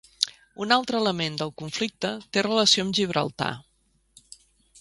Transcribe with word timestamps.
Un 0.63 0.73
altre 0.75 1.01
element 1.03 1.37
del 1.41 1.53
conflicte 1.63 2.13
té 2.37 2.45
relació 2.47 2.87
amb 2.87 2.99
Gibraltar. 3.01 3.55